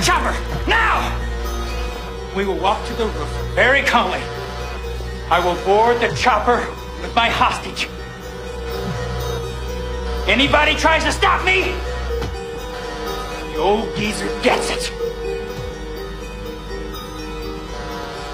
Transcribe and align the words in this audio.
chopper! 0.00 0.34
Now! 0.68 1.14
We 2.36 2.44
will 2.44 2.58
walk 2.58 2.86
to 2.86 2.94
the 2.94 3.06
roof 3.06 3.28
very 3.54 3.82
calmly. 3.82 4.20
I 5.30 5.40
will 5.44 5.56
board 5.64 6.00
the 6.00 6.14
chopper 6.14 6.66
with 7.02 7.14
my 7.14 7.28
hostage. 7.28 7.88
Anybody 10.28 10.74
tries 10.74 11.04
to 11.04 11.12
stop 11.12 11.44
me, 11.44 11.72
the 13.52 13.58
old 13.58 13.96
geezer 13.96 14.28
gets 14.42 14.70
it. 14.70 14.92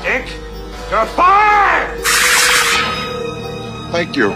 Dick, 0.02 0.26
you're 0.90 1.06
fired! 1.06 2.00
Thank 3.92 4.17
you. 4.17 4.34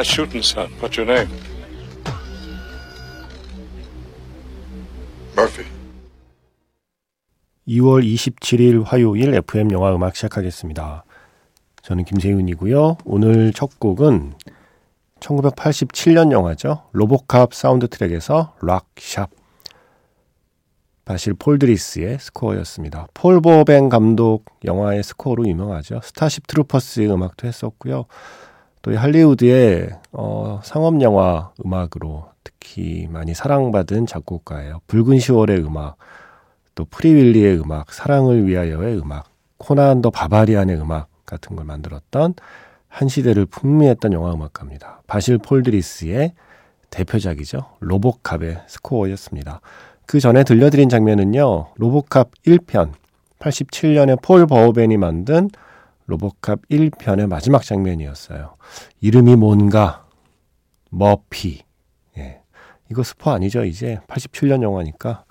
Nice 0.00 0.14
shooting, 0.14 0.42
son. 0.42 0.70
What's 0.80 0.96
your 0.96 1.04
name? 1.04 1.28
Murphy. 5.36 5.66
2월 7.68 8.02
27일 8.02 8.82
화요일 8.82 9.34
FM 9.34 9.72
영화 9.72 9.94
음악 9.94 10.16
시작하겠습니다. 10.16 11.04
저는 11.82 12.04
김세윤이고요. 12.04 12.96
오늘 13.04 13.52
첫 13.52 13.78
곡은 13.78 14.32
1987년 15.20 16.32
영화죠. 16.32 16.84
로보캅 16.92 17.52
사운드 17.52 17.86
트랙에서 17.86 18.54
Rock 18.62 18.95
Shop 18.95 19.28
바실 21.04 21.34
폴드리스의 21.34 22.18
스코어였습니다. 22.20 23.08
폴 23.12 23.42
버호벤 23.42 23.90
감독 23.90 24.46
영화의 24.64 25.02
스코어로 25.02 25.46
유명하죠. 25.46 26.00
스타쉽 26.02 26.46
트루퍼스의 26.46 27.12
음악도 27.12 27.46
했었고요. 27.46 28.06
또 28.82 28.96
할리우드의 28.96 29.90
어, 30.12 30.60
상업 30.64 31.00
영화 31.02 31.52
음악으로 31.64 32.30
특히 32.42 33.06
많이 33.10 33.34
사랑받은 33.34 34.06
작곡가예요. 34.06 34.80
붉은 34.86 35.18
10월의 35.18 35.66
음악, 35.66 35.96
또 36.74 36.86
프리윌리의 36.86 37.60
음악, 37.60 37.92
사랑을 37.92 38.46
위하여의 38.46 38.98
음악, 38.98 39.24
코난 39.58 40.00
더 40.00 40.10
바바리안의 40.10 40.80
음악 40.80 41.08
같은 41.26 41.56
걸 41.56 41.66
만들었던 41.66 42.34
한 42.88 43.08
시대를 43.08 43.46
풍미했던 43.46 44.12
영화 44.14 44.32
음악가입니다. 44.32 45.02
바실 45.06 45.38
폴드리스의 45.38 46.32
대표작이죠. 46.88 47.66
로보캅의 47.80 48.62
스코어였습니다. 48.66 49.60
그 50.06 50.18
전에 50.18 50.42
들려드린 50.42 50.88
장면은요. 50.88 51.68
로보캅 51.76 52.30
1편, 52.46 52.92
87년에 53.38 54.20
폴 54.22 54.46
버호벤이 54.46 54.96
만든 54.96 55.50
로보캅 56.10 56.60
1편의 56.70 57.26
마지막 57.28 57.62
장면이었어요. 57.64 58.56
이름이 59.00 59.36
뭔가 59.36 60.06
머피. 60.90 61.62
예. 62.18 62.40
이거 62.90 63.02
스포 63.02 63.30
아니죠, 63.30 63.64
이제. 63.64 64.00
87년 64.08 64.62
영화니까. 64.62 65.24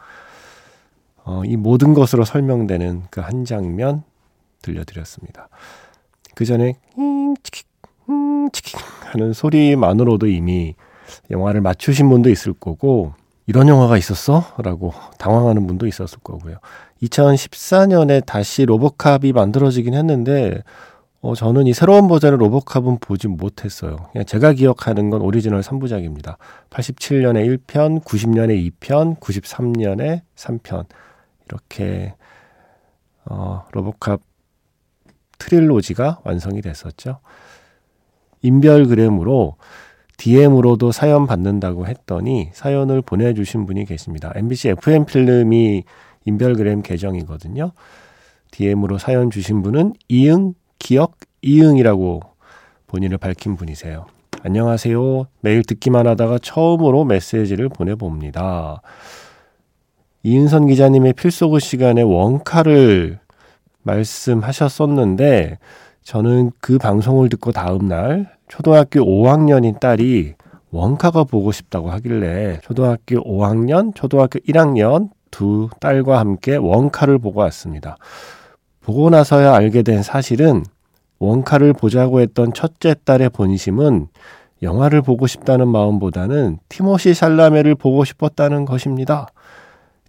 어, 1.26 1.44
이 1.46 1.58
모든 1.58 1.94
것으로 1.94 2.24
설명되는 2.26 3.04
그 3.12 3.22
한 3.22 3.46
장면 3.46 4.04
들려드렸습니다. 4.62 5.50
그 6.36 6.46
전에 6.46 6.76
치킥 7.44 7.68
치킥 8.52 8.80
하는 9.12 9.34
소리만으로도 9.34 10.28
이미 10.28 10.76
영화를 11.30 11.62
맞추신 11.62 12.10
분도 12.10 12.30
있을 12.30 12.54
거고 12.54 13.14
이런 13.50 13.68
영화가 13.68 13.98
있었어? 13.98 14.46
라고 14.60 14.94
당황하는 15.18 15.66
분도 15.66 15.88
있었을 15.88 16.20
거고요. 16.24 16.58
2014년에 17.02 18.24
다시 18.24 18.64
로보캅이 18.64 19.34
만들어지긴 19.34 19.96
했는데 19.96 20.62
어, 21.22 21.34
저는 21.34 21.66
이 21.66 21.74
새로운 21.74 22.08
버전의 22.08 22.38
로보캅은 22.38 23.00
보지 23.00 23.28
못했어요. 23.28 24.10
그냥 24.12 24.26
제가 24.26 24.54
기억하는 24.54 25.10
건 25.10 25.22
오리지널 25.22 25.62
3부작입니다. 25.62 26.38
87년에 26.70 27.58
1편, 27.66 28.04
90년에 28.04 28.72
2편, 28.80 29.20
93년에 29.20 30.22
3편. 30.36 30.86
이렇게, 31.48 32.14
어, 33.26 33.66
로보캅 33.72 34.22
trilogy가 35.40 36.20
완성이 36.24 36.62
됐었죠. 36.62 37.18
인별 38.44 38.86
그램으로 38.86 39.56
DM으로도 40.20 40.92
사연 40.92 41.26
받는다고 41.26 41.88
했더니 41.88 42.50
사연을 42.52 43.02
보내주신 43.02 43.66
분이 43.66 43.86
계십니다. 43.86 44.34
MBC 44.36 44.70
FM 44.70 45.06
필름이 45.06 45.84
인별그램 46.26 46.82
계정이거든요. 46.82 47.72
DM으로 48.52 48.98
사연 48.98 49.32
주신 49.32 49.62
분은 49.62 49.94
이응, 50.10 50.54
기억, 50.78 51.16
이응이라고 51.42 52.22
본인을 52.88 53.18
밝힌 53.18 53.56
분이세요. 53.56 54.08
안녕하세요. 54.44 55.28
매일 55.40 55.64
듣기만 55.64 56.06
하다가 56.06 56.40
처음으로 56.40 57.06
메시지를 57.06 57.70
보내봅니다. 57.70 58.82
이은선 60.24 60.68
기자님의 60.68 61.14
필소그 61.14 61.60
시간에 61.60 62.02
원카를 62.02 63.20
말씀하셨었는데 63.84 65.60
저는 66.04 66.52
그 66.60 66.78
방송을 66.78 67.30
듣고 67.30 67.52
다음날 67.52 68.32
초등학교 68.48 69.02
5학년인 69.02 69.80
딸이 69.80 70.34
원카가 70.72 71.24
보고 71.24 71.52
싶다고 71.52 71.90
하길래 71.92 72.60
초등학교 72.64 73.24
5학년, 73.24 73.94
초등학교 73.96 74.40
1학년 74.40 75.10
두 75.32 75.70
딸과 75.80 76.20
함께 76.20 76.56
원카를 76.56 77.20
보고 77.20 77.40
왔습니다. 77.42 77.98
보고 78.82 79.10
나서야 79.10 79.54
알게 79.54 79.84
된 79.84 80.04
사실은 80.04 80.64
원카를 81.20 81.74
보자고 81.74 82.22
했던 82.22 82.54
첫째 82.54 82.96
딸의 83.04 83.30
본심은 83.30 84.08
영화를 84.62 85.02
보고 85.02 85.28
싶다는 85.28 85.68
마음보다는 85.68 86.60
티모시 86.70 87.14
샬라메를 87.14 87.76
보고 87.76 88.04
싶었다는 88.04 88.66
것입니다. 88.66 89.28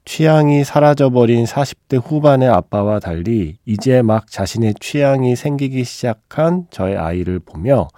취향이 0.04 0.64
사라져버린 0.64 1.44
40대 1.44 2.00
후반의 2.02 2.48
아빠와 2.48 3.00
달리 3.00 3.58
이제 3.66 4.02
막 4.02 4.30
자신의 4.30 4.74
취향이 4.80 5.36
생기기 5.36 5.84
시작한 5.84 6.66
저의 6.70 6.96
아이를 6.96 7.38
보며 7.38 7.88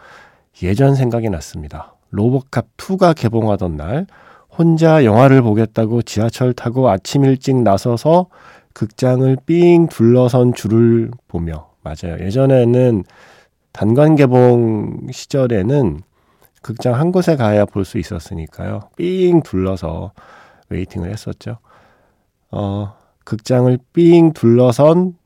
예전 0.62 0.95
생각이 0.95 1.31
났습니다. 1.31 1.95
로보캅2가 2.12 3.15
개봉하던 3.17 3.77
날 3.77 4.07
혼자 4.51 5.05
영화를 5.05 5.43
보겠다고 5.43 6.03
지하철 6.03 6.53
타고 6.53 6.91
아침 6.91 7.25
일찍 7.25 7.57
나서서 7.57 8.27
극장을 8.75 9.35
삥 9.47 9.87
둘러선 9.89 10.55
줄을 10.55 11.11
보며 11.29 11.71
맞아요. 11.83 12.19
예전에는 12.21 13.05
단관 13.73 14.17
개봉 14.17 15.07
시절에는 15.11 16.01
극장 16.61 16.95
한 16.95 17.11
곳에 17.12 17.37
가야 17.37 17.65
볼 17.65 17.85
수 17.85 17.99
있었으니까요. 17.99 18.91
삥 18.97 19.43
둘러서 19.43 20.12
웨이팅을 20.69 21.11
했었죠. 21.11 21.59
어, 22.53 22.95
극장을 23.25 23.77
삥 23.93 24.33
둘러선 24.35 25.17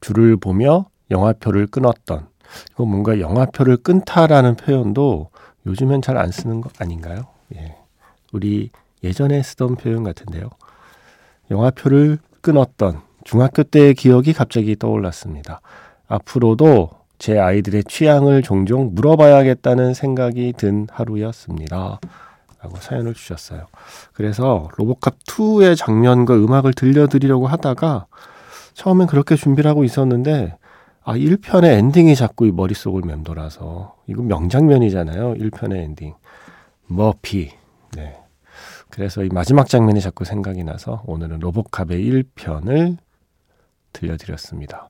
줄을 0.00 0.36
보며 0.36 0.86
영화표를 1.10 1.66
끊었던 1.66 2.26
이거 2.72 2.84
뭔가 2.84 3.20
영화표를 3.20 3.76
끊다라는 3.78 4.56
표현도 4.56 5.30
요즘엔 5.66 6.00
잘 6.02 6.16
안 6.16 6.30
쓰는 6.30 6.60
거 6.60 6.70
아닌가요? 6.78 7.26
예. 7.56 7.76
우리 8.32 8.70
예전에 9.02 9.42
쓰던 9.42 9.76
표현 9.76 10.04
같은데요. 10.04 10.48
영화표를 11.50 12.18
끊었던 12.40 13.00
중학교 13.24 13.62
때의 13.64 13.94
기억이 13.94 14.32
갑자기 14.32 14.76
떠올랐습니다. 14.76 15.60
앞으로도 16.06 16.90
제 17.18 17.38
아이들의 17.38 17.84
취향을 17.84 18.42
종종 18.42 18.94
물어봐야겠다는 18.94 19.94
생각이 19.94 20.52
든 20.56 20.86
하루였습니다. 20.90 21.98
라고 22.66 22.76
사연을 22.78 23.14
주셨어요. 23.14 23.66
그래서 24.12 24.68
로보캅2의 24.76 25.76
장면과 25.76 26.34
음악을 26.34 26.72
들려드리려고 26.74 27.46
하다가 27.46 28.06
처음엔 28.74 29.06
그렇게 29.06 29.36
준비를 29.36 29.70
하고 29.70 29.84
있었는데 29.84 30.56
아, 31.04 31.14
1편의 31.14 31.78
엔딩이 31.78 32.16
자꾸 32.16 32.46
이 32.46 32.50
머릿속을 32.50 33.02
맴돌아서 33.02 33.94
이거 34.08 34.22
명장면이잖아요. 34.22 35.34
1편의 35.34 35.76
엔딩. 35.76 36.14
머피. 36.88 37.52
네. 37.94 38.18
그래서 38.90 39.22
이 39.22 39.28
마지막 39.28 39.68
장면이 39.68 40.00
자꾸 40.00 40.24
생각이 40.24 40.64
나서 40.64 41.02
오늘은 41.06 41.38
로보캅의 41.38 42.24
1편을 42.34 42.96
들려드렸습니다. 43.92 44.88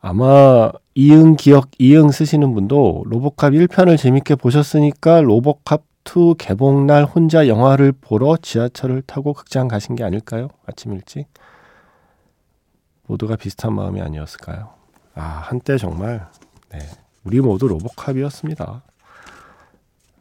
아마 0.00 0.70
이응 0.94 1.34
기억 1.34 1.70
이응 1.78 2.12
쓰시는 2.12 2.54
분도 2.54 3.02
로보캅 3.06 3.52
1편을 3.52 3.98
재밌게 3.98 4.36
보셨으니까 4.36 5.20
로보캅 5.22 5.82
2 6.04 6.34
개봉날 6.38 7.04
혼자 7.04 7.48
영화를 7.48 7.92
보러 7.92 8.36
지하철을 8.36 9.02
타고 9.02 9.32
극장 9.34 9.68
가신 9.68 9.94
게 9.94 10.04
아닐까요? 10.04 10.48
아침 10.66 10.94
일찍. 10.94 11.26
모두가 13.06 13.36
비슷한 13.36 13.74
마음이 13.74 14.00
아니었을까요? 14.00 14.70
아, 15.14 15.22
한때 15.22 15.76
정말 15.78 16.26
네, 16.70 16.78
우리 17.24 17.40
모두 17.40 17.66
로보캅이었습니다. 17.68 18.82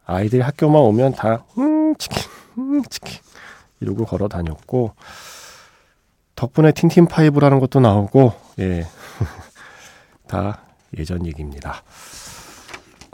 아이들이 0.05 0.41
학교만 0.41 0.81
오면 0.81 1.13
다, 1.13 1.43
음, 1.57 1.95
치킨, 1.97 2.23
음, 2.57 2.81
치킨. 2.89 3.19
이러고 3.81 4.05
걸어 4.05 4.27
다녔고, 4.27 4.93
덕분에 6.35 6.71
틴틴파이브라는 6.71 7.59
것도 7.59 7.81
나오고, 7.81 8.33
예. 8.59 8.87
다 10.27 10.61
예전 10.97 11.25
얘기입니다. 11.25 11.83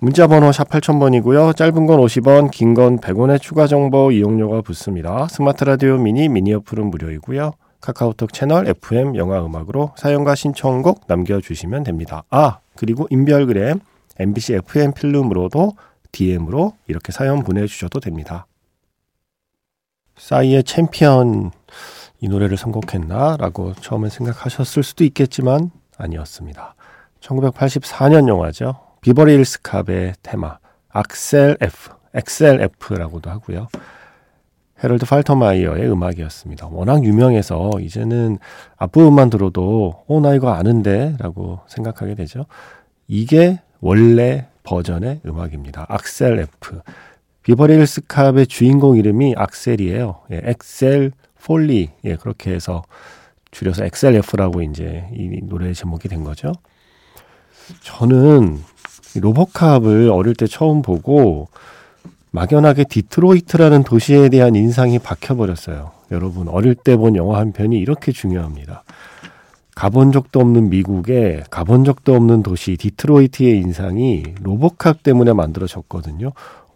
문자번호 0.04 0.52
샵 0.52 0.68
8000번이고요. 0.68 1.56
짧은 1.56 1.86
건 1.86 2.02
50원, 2.02 2.52
긴 2.52 2.74
건 2.74 3.00
100원의 3.00 3.42
추가 3.42 3.68
정보 3.68 4.12
이용료가 4.12 4.60
붙습니다. 4.60 5.30
스마트 5.30 5.64
라디오 5.64 5.98
미니, 5.98 6.28
미니 6.28 6.54
어플은 6.54 6.88
무료이고요. 6.88 7.54
카카오톡 7.80 8.34
채널 8.34 8.68
FM 8.68 9.16
영화 9.16 9.46
음악으로 9.46 9.94
사연과 9.96 10.36
신청곡 10.36 11.06
남겨주시면 11.08 11.86
됩니다. 11.86 12.26
아, 12.32 12.60
그리고 12.76 13.08
인별그램 13.12 13.80
MBC 14.20 14.56
FM 14.56 14.92
필름으로도 14.92 15.72
DM으로 16.12 16.74
이렇게 16.88 17.14
사연 17.14 17.42
보내주셔도 17.42 18.02
됩니다. 18.02 18.46
싸이의 20.18 20.66
챔피언 20.66 21.52
이 22.20 22.28
노래를 22.28 22.58
선곡했나? 22.58 23.38
라고 23.38 23.74
처음에 23.76 24.10
생각하셨을 24.10 24.84
수도 24.84 25.06
있겠지만 25.06 25.72
아니었습니다. 25.98 26.76
1984년 27.22 28.28
영화죠. 28.28 28.76
비버리 29.04 29.34
힐스 29.34 29.62
캅의 29.62 30.14
테마 30.24 30.60
악셀 30.90 31.58
F, 31.60 31.92
엑셀 32.14 32.62
F라고도 32.62 33.30
하고요. 33.30 33.68
헤럴드 34.82 35.06
팔터마이어의 35.06 35.92
음악이었습니다. 35.92 36.68
워낙 36.68 37.04
유명해서 37.04 37.72
이제는 37.82 38.38
앞부분만 38.78 39.30
들어도 39.30 40.04
어 40.08 40.20
나 40.22 40.34
이거 40.34 40.54
아는데 40.54 41.16
라고 41.20 41.60
생각하게 41.68 42.16
되죠. 42.16 42.46
이게 43.08 43.60
원래 43.82 44.48
버전의 44.64 45.22
음악입니다. 45.26 45.86
악셀 45.90 46.40
F. 46.40 46.82
비버리 47.44 47.74
힐스 47.76 48.02
캅의 48.08 48.48
주인공 48.48 48.96
이름이 48.96 49.36
악셀이에요. 49.38 50.22
예, 50.32 50.42
엑셀 50.46 51.12
폴리. 51.44 51.90
예, 52.06 52.16
그렇게 52.16 52.54
해서 52.54 52.84
줄여서 53.52 53.84
엑셀F라고 53.84 54.62
이제 54.62 55.10
이 55.14 55.42
노래의 55.44 55.76
제목이 55.76 56.08
된 56.08 56.24
거죠. 56.24 56.54
저는 57.82 58.64
로보캅을 59.20 60.10
어릴 60.10 60.34
때 60.36 60.48
처음 60.48 60.82
보고 60.82 61.48
막연하게 62.32 62.86
디트로이트라는 62.86 63.84
도시에 63.84 64.30
대한 64.30 64.56
인상이 64.56 64.98
박혀버렸어요. 65.00 65.92
여러분, 66.12 66.48
어릴 66.48 66.76
때 66.76 66.96
본 66.96 67.16
영화 67.16 67.40
한 67.40 67.52
편이 67.52 67.78
이렇게 67.78 68.12
중요합니다. 68.12 68.84
가본 69.76 70.12
적도 70.12 70.40
없는 70.40 70.70
미국에 70.70 71.44
가본 71.50 71.84
적도 71.84 72.14
없는 72.16 72.44
도시 72.44 72.78
디트로이트의 72.78 73.58
인상이 73.58 74.24
로보캅 74.42 75.02
때문에 75.04 75.34
만들어졌거든요. 75.34 76.32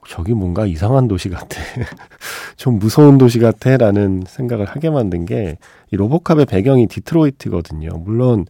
저기 0.07 0.33
뭔가 0.33 0.65
이상한 0.65 1.07
도시 1.07 1.29
같아. 1.29 1.59
좀 2.55 2.79
무서운 2.79 3.17
도시 3.17 3.39
같아. 3.39 3.77
라는 3.77 4.23
생각을 4.25 4.65
하게 4.65 4.89
만든 4.89 5.25
게, 5.25 5.57
이 5.91 5.95
로보캅의 5.95 6.45
배경이 6.45 6.87
디트로이트거든요. 6.87 7.89
물론, 7.99 8.45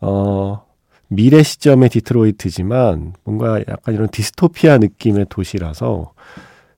어, 0.00 0.65
미래 1.08 1.42
시점의 1.42 1.88
디트로이트지만 1.90 3.14
뭔가 3.24 3.60
약간 3.68 3.94
이런 3.94 4.08
디스토피아 4.08 4.78
느낌의 4.78 5.26
도시라서 5.28 6.12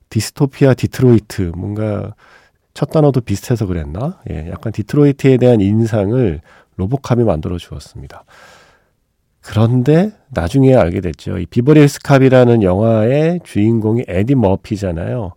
디스토피아 0.09 0.73
디트로이트 0.75 1.51
뭔가 1.55 2.15
첫 2.73 2.91
단어도 2.91 3.21
비슷해서 3.21 3.65
그랬나? 3.65 4.19
예, 4.29 4.49
약간 4.49 4.71
디트로이트에 4.71 5.37
대한 5.37 5.61
인상을 5.61 6.41
로보캅이 6.77 7.23
만들어 7.23 7.57
주었습니다. 7.57 8.23
그런데 9.41 10.11
나중에 10.29 10.75
알게 10.75 11.01
됐죠. 11.01 11.39
이 11.39 11.45
비버리 11.45 11.81
힐스 11.81 11.99
캅이라는 12.03 12.61
영화의 12.61 13.41
주인공이 13.43 14.03
에디 14.07 14.35
머피잖아요. 14.35 15.33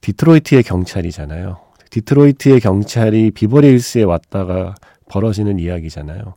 디트로이트의 0.00 0.62
경찰이잖아요. 0.62 1.58
디트로이트의 1.90 2.60
경찰이 2.60 3.32
비버리 3.32 3.68
힐스에 3.68 4.04
왔다가 4.04 4.74
벌어지는 5.08 5.58
이야기잖아요. 5.58 6.34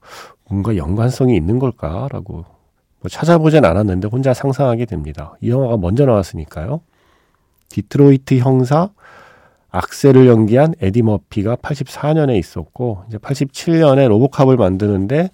뭔가 0.50 0.76
연관성이 0.78 1.36
있는 1.36 1.60
걸까라고 1.60 2.46
뭐 3.00 3.10
찾아보진 3.10 3.66
않았는데 3.66 4.08
혼자 4.08 4.34
상상하게 4.34 4.86
됩니다. 4.86 5.36
이 5.42 5.50
영화가 5.50 5.78
먼저 5.78 6.06
나왔으니까요. 6.06 6.82
디트로이트 7.70 8.38
형사 8.40 8.90
악셀을 9.70 10.28
연기한 10.28 10.74
에디 10.80 11.02
머피가 11.02 11.58
84년에 11.58 12.38
있었고 12.38 13.04
이제 13.08 13.18
87년에 13.18 14.08
로보캅을 14.08 14.56
만드는데 14.56 15.32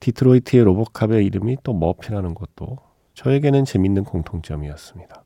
디트로이트의 0.00 0.64
로보캅의 0.64 1.24
이름이 1.26 1.58
또 1.62 1.72
머피라는 1.72 2.34
것도 2.34 2.78
저에게는 3.14 3.64
재밌는 3.64 4.04
공통점이었습니다. 4.04 5.22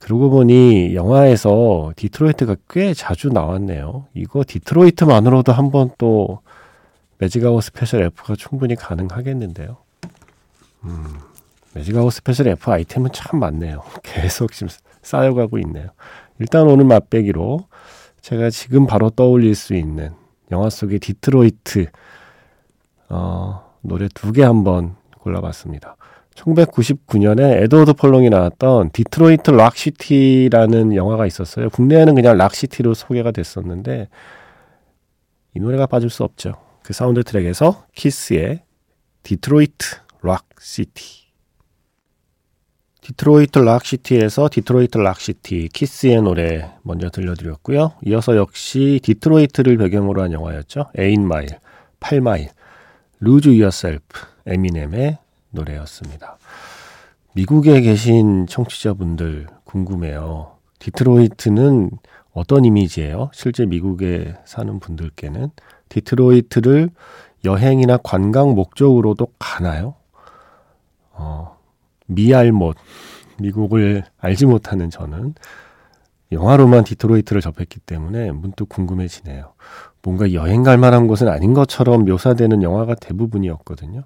그러고 0.00 0.30
보니 0.30 0.94
영화에서 0.94 1.92
디트로이트가 1.96 2.56
꽤 2.70 2.94
자주 2.94 3.28
나왔네요. 3.28 4.06
이거 4.14 4.44
디트로이트만으로도 4.46 5.52
한번 5.52 5.90
또 5.98 6.40
매직아워 7.18 7.64
스페셜 7.64 8.02
F가 8.02 8.34
충분히 8.36 8.74
가능하겠는데요. 8.76 9.76
음, 10.84 11.04
매직아워 11.74 12.12
스페셜 12.12 12.48
F 12.48 12.70
아이템은 12.70 13.10
참 13.12 13.40
많네요. 13.40 13.82
계속 14.02 14.52
지금 14.52 14.68
쌓여가고 15.02 15.58
있네요. 15.58 15.88
일단 16.38 16.66
오늘 16.66 16.84
맛배기로 16.84 17.66
제가 18.20 18.50
지금 18.50 18.86
바로 18.86 19.10
떠올릴 19.10 19.54
수 19.54 19.74
있는 19.74 20.12
영화 20.50 20.70
속의 20.70 21.00
디트로이트 21.00 21.86
어, 23.08 23.74
노래 23.80 24.08
두 24.14 24.32
개 24.32 24.42
한번 24.42 24.96
골라봤습니다. 25.18 25.96
1999년에 26.34 27.62
에드워드 27.64 27.94
펄롱이 27.94 28.30
나왔던 28.30 28.90
디트로이트 28.92 29.50
락시티라는 29.50 30.94
영화가 30.94 31.26
있었어요. 31.26 31.68
국내에는 31.70 32.14
그냥 32.14 32.36
락시티로 32.36 32.94
소개가 32.94 33.32
됐었는데 33.32 34.08
이 35.54 35.60
노래가 35.60 35.86
빠질 35.86 36.10
수 36.10 36.22
없죠. 36.22 36.54
그 36.88 36.94
사운드 36.94 37.22
트랙에서 37.22 37.84
키스의 37.94 38.62
Detroit 39.22 39.96
Rock 40.22 40.46
City 40.58 41.26
Detroit 43.02 43.58
Rock 43.58 43.84
City에서 43.84 44.48
Detroit 44.50 44.96
Rock 44.96 45.20
City 45.20 45.68
키스의 45.74 46.22
노래 46.22 46.70
먼저 46.80 47.10
들려드렸고요. 47.10 47.92
이어서 48.06 48.36
역시 48.36 49.00
디트로이트를 49.02 49.76
배경으로 49.76 50.22
한 50.22 50.32
영화였죠. 50.32 50.86
Eight 50.96 51.28
Mile, 51.28 51.48
8 52.00 52.08
Mile, 52.08 52.48
Lose 53.20 53.50
Yourself, 53.50 54.20
에미넴의 54.46 55.18
노래였습니다. 55.50 56.38
미국에 57.34 57.82
계신 57.82 58.46
청취자분들 58.46 59.46
궁금해요. 59.64 60.56
디트로이트는 60.78 61.90
어떤 62.32 62.64
이미지예요? 62.64 63.30
실제 63.34 63.66
미국에 63.66 64.36
사는 64.46 64.80
분들께는 64.80 65.50
디트로이트를 65.88 66.90
여행이나 67.44 67.98
관광 67.98 68.54
목적으로도 68.54 69.28
가나요? 69.38 69.94
어, 71.12 71.58
미알못, 72.06 72.76
미국을 73.40 74.04
알지 74.18 74.46
못하는 74.46 74.90
저는 74.90 75.34
영화로만 76.32 76.84
디트로이트를 76.84 77.40
접했기 77.40 77.80
때문에 77.80 78.32
문득 78.32 78.68
궁금해지네요. 78.68 79.52
뭔가 80.02 80.32
여행 80.32 80.62
갈 80.62 80.78
만한 80.78 81.06
곳은 81.06 81.28
아닌 81.28 81.54
것처럼 81.54 82.04
묘사되는 82.04 82.62
영화가 82.62 82.94
대부분이었거든요. 82.96 84.04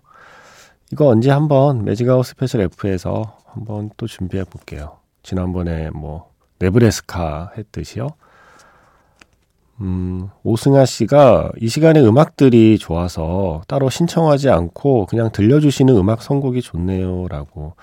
이거 0.93 1.07
언제 1.07 1.31
한번 1.31 1.85
매직아웃 1.85 2.27
스페셜 2.27 2.61
F에서 2.63 3.39
한번 3.47 3.91
또 3.97 4.07
준비해 4.07 4.45
볼게요. 4.45 4.99
지난번에 5.23 5.91
뭐 5.91 6.31
네브레스카 6.59 7.53
했듯이요. 7.57 8.09
음, 9.81 10.29
오승아 10.45 10.85
씨가 10.85 11.51
이 11.61 11.69
시간에 11.69 12.01
음악들이 12.01 12.79
좋아서 12.79 13.63
따로 13.67 13.91
신청하지 13.91 14.49
않고 14.51 15.07
그냥 15.07 15.31
들려주시는 15.33 15.97
음악 15.97 16.23
선곡이 16.23 16.63
좋네요. 16.63 17.27
라고 17.29 17.75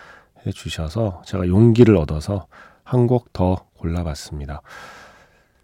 해주셔서 0.46 1.24
제가 1.26 1.48
용기를 1.48 1.98
얻어서 1.98 2.48
한 2.84 3.08
곡 3.08 3.34
더 3.34 3.66
골라봤습니다. 3.78 4.62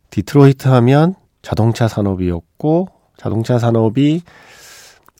디트로이트 0.09 0.67
하면 0.67 1.15
자동차 1.41 1.87
산업이었고, 1.87 2.87
자동차 3.17 3.57
산업이 3.59 4.21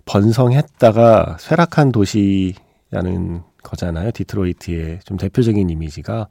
번성했다가 0.06 1.38
쇠락한 1.40 1.92
도시라는 1.92 3.44
거잖아요. 3.64 4.12
디트로이트의 4.12 5.00
좀 5.06 5.18
대표적인 5.18 5.70
이미지가 5.70 6.28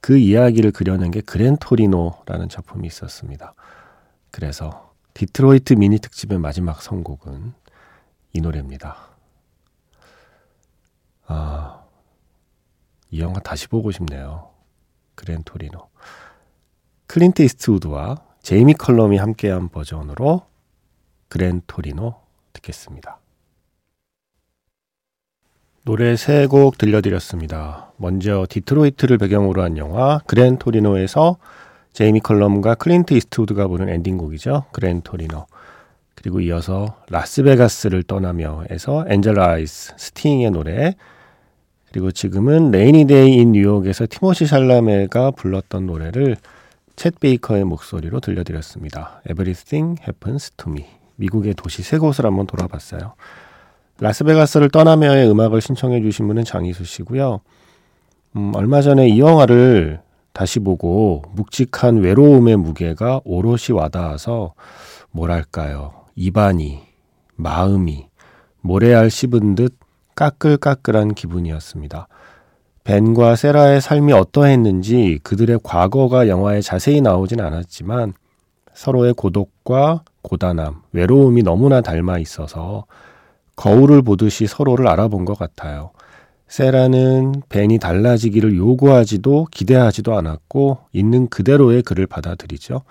그 0.00 0.18
이야기를 0.18 0.72
그려낸 0.72 1.10
게 1.10 1.20
그랜토리노라는 1.22 2.48
작품이 2.48 2.86
있었습니다. 2.86 3.54
그래서 4.36 4.92
디트로이트 5.14 5.72
미니 5.72 5.98
특집의 5.98 6.38
마지막 6.38 6.82
선곡은 6.82 7.54
이 8.34 8.40
노래입니다. 8.42 8.94
아, 11.26 11.82
이 13.10 13.22
영화 13.22 13.40
다시 13.40 13.66
보고 13.66 13.90
싶네요. 13.90 14.50
그랜토리노. 15.14 15.88
클린트 17.06 17.40
이스트우드와 17.40 18.16
제이미 18.42 18.74
컬럼이 18.74 19.16
함께한 19.16 19.70
버전으로 19.70 20.42
그랜토리노 21.28 22.20
듣겠습니다. 22.52 23.18
노래 25.84 26.14
세 26.14 26.46
곡 26.46 26.76
들려드렸습니다. 26.76 27.90
먼저 27.96 28.46
디트로이트를 28.50 29.16
배경으로 29.16 29.62
한 29.62 29.78
영화 29.78 30.18
그랜 30.26 30.58
토리노에서 30.58 31.38
제이미 31.96 32.20
컬럼과 32.20 32.74
클린트 32.74 33.14
이스트우드가 33.14 33.68
부른 33.68 33.88
엔딩곡이죠. 33.88 34.64
그랜 34.70 35.00
토리노. 35.00 35.46
그리고 36.14 36.42
이어서 36.42 36.94
라스베가스를 37.08 38.02
떠나며에서 38.02 39.06
Angel 39.08 39.40
Eyes 39.40 39.94
스팅의 39.96 40.50
노래 40.50 40.94
그리고 41.90 42.12
지금은 42.12 42.70
Rainy 42.70 43.06
Day 43.06 43.36
in 43.36 43.52
New 43.52 43.67
York에서 43.67 44.06
티모시 44.10 44.44
샬라메가 44.44 45.30
불렀던 45.30 45.86
노래를 45.86 46.36
챗 46.96 47.18
베이커의 47.18 47.64
목소리로 47.64 48.20
들려드렸습니다. 48.20 49.22
Everything 49.30 49.98
Happens 50.02 50.50
to 50.58 50.70
Me. 50.70 50.84
미국의 51.14 51.54
도시 51.54 51.82
세 51.82 51.96
곳을 51.96 52.26
한번 52.26 52.46
돌아봤어요. 52.46 53.14
라스베가스를 54.00 54.68
떠나며의 54.68 55.30
음악을 55.30 55.62
신청해 55.62 56.02
주신 56.02 56.26
분은 56.26 56.44
장희수 56.44 56.84
씨고요. 56.84 57.40
음, 58.36 58.52
얼마 58.54 58.82
전에 58.82 59.08
이 59.08 59.18
영화를 59.18 60.04
다시 60.36 60.60
보고 60.60 61.22
묵직한 61.34 61.96
외로움의 61.96 62.58
무게가 62.58 63.22
오롯이 63.24 63.72
와닿아서 63.72 64.52
뭐랄까요. 65.10 65.94
입안이, 66.14 66.82
마음이 67.36 68.06
모래알 68.60 69.08
씹은 69.08 69.54
듯 69.54 69.78
까끌까끌한 70.14 71.14
기분이었습니다. 71.14 72.08
벤과 72.84 73.34
세라의 73.34 73.80
삶이 73.80 74.12
어떠했는지 74.12 75.20
그들의 75.22 75.60
과거가 75.62 76.28
영화에 76.28 76.60
자세히 76.60 77.00
나오진 77.00 77.40
않았지만 77.40 78.12
서로의 78.74 79.14
고독과 79.14 80.04
고단함, 80.20 80.82
외로움이 80.92 81.44
너무나 81.44 81.80
닮아 81.80 82.18
있어서 82.18 82.84
거울을 83.56 84.02
보듯이 84.02 84.46
서로를 84.46 84.86
알아본 84.86 85.24
것 85.24 85.38
같아요. 85.38 85.92
세라는 86.48 87.42
벤이 87.48 87.78
달라지기를 87.78 88.56
요구하지도 88.56 89.48
기대하지도 89.50 90.16
않았고 90.16 90.78
있는 90.92 91.28
그대로의 91.28 91.82
그를 91.82 92.06
받아들이죠. 92.06 92.82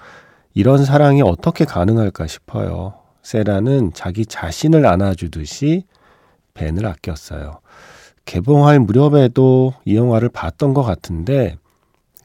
이런 0.54 0.84
사랑이 0.86 1.22
어떻게 1.22 1.66
가능할까 1.66 2.28
싶어요. 2.28 2.96
세라는 3.24 3.92
자기 3.94 4.26
자신을 4.26 4.86
안아주듯이 4.86 5.86
벤을 6.54 6.86
아꼈어요. 6.86 7.60
개봉할 8.26 8.80
무렵에도 8.80 9.74
이 9.86 9.96
영화를 9.96 10.30
봤던 10.30 10.74
것 10.74 10.84
같은데 10.84 11.58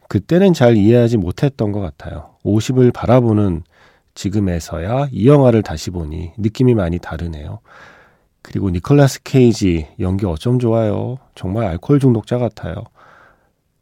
그때는 0.08 0.52
잘 0.52 0.76
이해하지 0.76 1.18
못했던 1.18 1.72
것 1.72 1.80
같아요. 1.80 2.30
50을 2.44 2.92
바라보는 2.92 3.62
지금에서야 4.14 5.08
이 5.12 5.28
영화를 5.28 5.62
다시 5.62 5.90
보니 5.90 6.32
느낌이 6.37 6.75
많이 6.75 6.99
다르네요. 6.99 7.60
그리고 8.42 8.70
니콜라스 8.70 9.23
케이지 9.23 9.88
연기 10.00 10.26
어쩜 10.26 10.59
좋아요. 10.59 11.18
정말 11.35 11.66
알코올 11.66 12.00
중독자 12.00 12.38
같아요. 12.38 12.75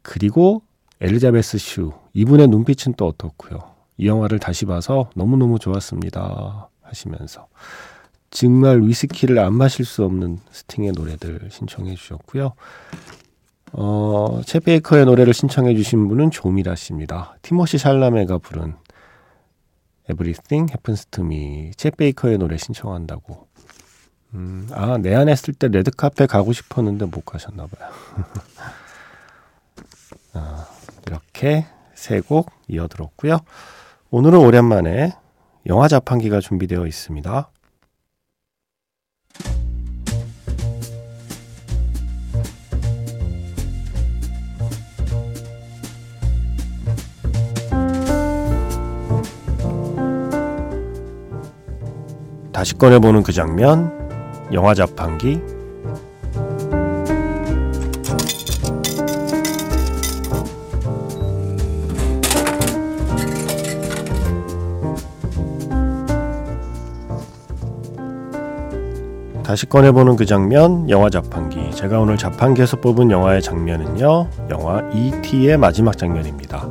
그리고 0.01 0.61
엘리자베스 1.01 1.57
슈 1.57 1.93
이분의 2.13 2.47
눈빛은 2.47 2.93
또 2.97 3.07
어떻고요. 3.07 3.59
이 3.97 4.07
영화를 4.07 4.39
다시 4.39 4.65
봐서 4.65 5.09
너무너무 5.15 5.59
좋았습니다. 5.59 6.69
하시면서 6.81 7.47
정말 8.31 8.81
위스키를 8.81 9.39
안 9.39 9.53
마실 9.53 9.85
수 9.85 10.03
없는 10.03 10.39
스팅의 10.51 10.91
노래들 10.91 11.49
신청해 11.51 11.95
주셨고요. 11.95 12.53
어, 13.73 14.41
챗 14.41 14.63
베이커의 14.63 15.05
노래를 15.05 15.33
신청해 15.33 15.75
주신 15.75 16.07
분은 16.07 16.31
조미라 16.31 16.75
씨입니다. 16.75 17.37
티모시 17.41 17.77
샬라메가 17.77 18.39
부른 18.39 18.75
Everything 20.09 20.71
Happens 20.71 21.05
to 21.07 21.23
Me 21.23 21.71
챗 21.71 21.95
베이커의 21.95 22.37
노래 22.39 22.57
신청한다고. 22.57 23.48
음, 24.35 24.67
아, 24.71 24.97
내한 24.97 25.27
했을 25.29 25.53
때 25.53 25.67
레드 25.67 25.91
카페 25.91 26.25
가고 26.25 26.53
싶었는데 26.53 27.05
못 27.05 27.25
가셨나 27.25 27.67
봐요. 27.67 27.89
아, 30.33 30.67
이렇게 31.07 31.65
세 31.95 32.21
곡 32.21 32.51
이어 32.67 32.87
들었고요. 32.87 33.39
오늘은 34.11 34.39
오랜만에 34.39 35.13
영화 35.67 35.87
자판기가 35.87 36.39
준비되어 36.39 36.85
있습니다. 36.87 37.49
다시 52.51 52.77
꺼내보는 52.77 53.23
그 53.23 53.31
장면, 53.31 53.98
영화 54.51 54.73
자판기. 54.73 55.41
다시 69.43 69.65
꺼내보는 69.65 70.15
그 70.15 70.27
장면, 70.27 70.87
영화 70.91 71.09
자판기. 71.09 71.71
제가 71.71 71.99
오늘 71.99 72.17
자판기에서 72.17 72.77
뽑은 72.77 73.09
영화의 73.09 73.41
장면은요, 73.41 74.27
영화 74.51 74.81
E.T.의 74.93 75.57
마지막 75.57 75.97
장면입니다. 75.97 76.69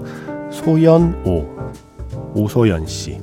소연 0.52 1.22
오, 1.24 1.44
오소연 2.34 2.86
씨. 2.86 3.20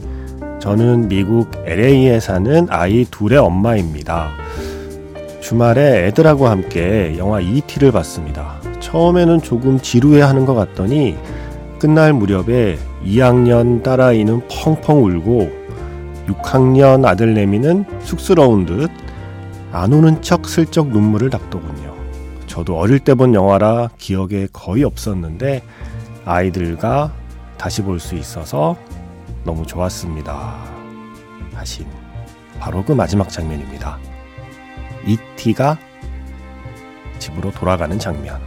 저는 0.60 1.08
미국 1.08 1.52
LA에 1.66 2.20
사는 2.20 2.68
아이 2.70 3.06
둘의 3.06 3.38
엄마입니다. 3.38 4.45
주말에 5.46 6.08
애들하고 6.08 6.48
함께 6.48 7.14
영화 7.20 7.40
E.T.를 7.40 7.92
봤습니다. 7.92 8.60
처음에는 8.80 9.44
조금 9.44 9.80
지루해 9.80 10.22
하는 10.24 10.44
것 10.44 10.56
같더니 10.56 11.16
끝날 11.78 12.14
무렵에 12.14 12.80
2학년 13.06 13.84
딸아이는 13.84 14.48
펑펑 14.48 15.04
울고 15.06 15.52
6학년 16.28 17.06
아들내미는 17.06 17.86
쑥스러운 18.02 18.66
듯 18.66 18.90
안 19.72 19.94
오는 19.94 20.20
척 20.24 20.48
슬쩍 20.48 20.88
눈물을 20.88 21.30
닦더군요. 21.30 21.94
저도 22.48 22.80
어릴 22.80 22.98
때 22.98 23.14
본 23.14 23.36
영화라 23.36 23.90
기억에 24.00 24.48
거의 24.52 24.84
없었는데 24.84 25.62
아이들과 26.26 27.14
다시 27.58 27.84
볼 27.84 28.00
수 28.00 28.16
있어서 28.16 28.78
너무 29.44 29.64
좋았습니다. 29.68 30.56
하신 31.54 31.86
바로 32.60 32.84
그 32.84 32.94
마지막 32.94 33.30
장면입니다. 33.30 34.00
이티가 35.06 35.78
집으로 37.20 37.52
돌아가는 37.52 37.98
장면. 38.00 38.42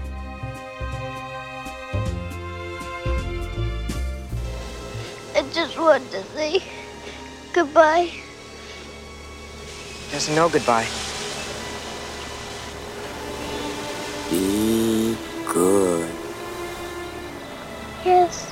I 5.35 5.43
just 5.53 5.79
want 5.79 6.11
to 6.11 6.23
say 6.35 6.61
goodbye. 7.55 8.11
There's 10.11 10.29
no 10.35 10.49
goodbye. 10.49 10.87
Be 14.31 15.17
good. 15.47 16.11
Yes. 18.05 18.48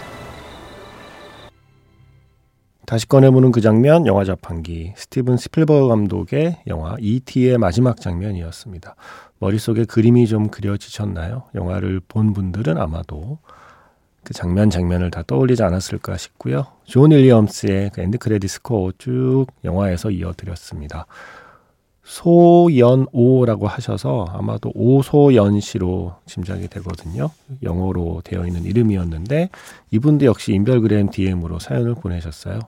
다시 2.87 3.09
꺼내보는 3.09 3.51
그 3.51 3.61
장면, 3.61 4.07
영화 4.07 4.25
자판기. 4.25 4.93
스티븐 4.97 5.37
스필버그 5.37 5.89
감독의 5.89 6.59
영화 6.69 6.95
E.T.의 7.01 7.59
마지막 7.59 8.01
장면이었습니다. 8.01 8.95
머릿속에 9.41 9.85
그림이 9.85 10.29
좀 10.29 10.49
그려지셨나요? 10.49 11.43
영화를 11.57 12.01
본 12.07 12.33
분들은 12.33 12.79
아마도 12.79 13.39
그 14.23 14.33
장면 14.33 14.71
장면을 14.71 15.11
다 15.11 15.23
떠올리지 15.27 15.63
않았을까 15.65 16.17
싶고요. 16.17 16.67
존 16.85 17.11
윌리엄스의 17.11 17.91
그 17.93 18.01
end 18.01 18.19
credit 18.19 18.51
score 18.51 18.93
쭉 18.99 19.47
영화에서 19.65 20.11
이어드렸습니다. 20.11 21.07
소연오라고 22.07 23.67
하셔서 23.67 24.27
아마도 24.33 24.71
오소연 24.75 25.59
씨로 25.61 26.15
짐작이 26.27 26.69
되거든요. 26.69 27.31
영어로 27.65 28.23
되어 28.25 28.47
있는 28.47 28.65
이름이었는데 28.65 29.51
이분도 29.91 30.25
역시 30.25 30.53
인별그램 30.53 31.11
DM으로 31.11 31.59
사연을 31.59 31.97
보내셨어요. 31.97 32.61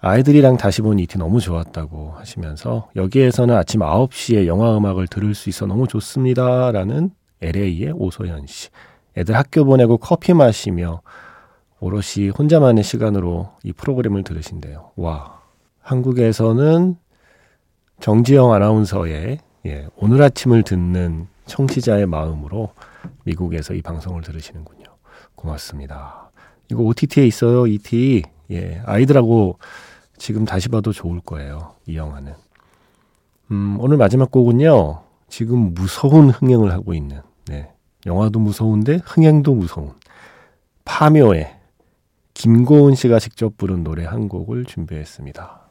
아이들이랑 0.00 0.56
다시 0.56 0.80
본 0.80 0.98
이티 0.98 1.18
너무 1.18 1.38
좋았다고 1.38 2.14
하시면서 2.16 2.88
여기에서는 2.96 3.54
아침 3.54 3.82
9시에 3.82 4.46
영화 4.46 4.76
음악을 4.76 5.06
들을 5.06 5.34
수 5.34 5.50
있어 5.50 5.66
너무 5.66 5.86
좋습니다. 5.86 6.72
라는 6.72 7.10
LA의 7.42 7.92
오소연 7.94 8.46
씨. 8.46 8.70
애들 9.16 9.36
학교 9.36 9.66
보내고 9.66 9.98
커피 9.98 10.32
마시며 10.32 11.02
오롯이 11.78 12.30
혼자만의 12.36 12.84
시간으로 12.84 13.50
이 13.64 13.72
프로그램을 13.72 14.24
들으신대요. 14.24 14.92
와. 14.96 15.42
한국에서는 15.82 16.96
정지영 18.02 18.52
아나운서의 18.52 19.38
예, 19.64 19.86
오늘 19.96 20.20
아침을 20.22 20.64
듣는 20.64 21.28
청취자의 21.46 22.06
마음으로 22.06 22.70
미국에서 23.22 23.74
이 23.74 23.80
방송을 23.80 24.22
들으시는군요. 24.22 24.86
고맙습니다. 25.36 26.32
이거 26.68 26.82
OTT에 26.82 27.24
있어요, 27.24 27.68
ET. 27.68 28.24
예, 28.50 28.82
아이들하고 28.86 29.60
지금 30.16 30.44
다시 30.44 30.68
봐도 30.68 30.90
좋을 30.90 31.20
거예요, 31.20 31.76
이 31.86 31.96
영화는. 31.96 32.32
음, 33.52 33.76
오늘 33.78 33.98
마지막 33.98 34.32
곡은요, 34.32 35.04
지금 35.28 35.72
무서운 35.72 36.30
흥행을 36.30 36.72
하고 36.72 36.94
있는 36.94 37.22
네. 37.46 37.70
영화도 38.04 38.40
무서운데 38.40 38.98
흥행도 39.04 39.54
무서운 39.54 39.92
파묘의 40.84 41.56
김고은 42.34 42.96
씨가 42.96 43.20
직접 43.20 43.56
부른 43.56 43.84
노래 43.84 44.04
한 44.04 44.28
곡을 44.28 44.64
준비했습니다. 44.64 45.61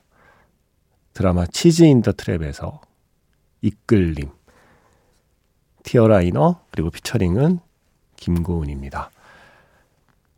드라마 1.13 1.45
Cheese 1.45 1.83
in 1.83 2.01
the 2.01 2.11
Trap에서 2.11 2.79
이끌림 3.61 4.29
티어라이너 5.83 6.61
그리고 6.71 6.89
피처링은 6.89 7.59
김고은입니다. 8.15 9.09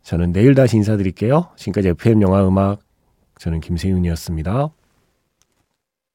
저는 0.02 0.32
내일 0.32 0.54
다시 0.54 0.76
인사드릴게요. 0.76 1.50
지금까지 1.56 1.88
FM 1.88 2.22
영화 2.22 2.46
음악 2.46 2.80
저는 3.38 3.60
김세윤이었습니다. 3.60 4.70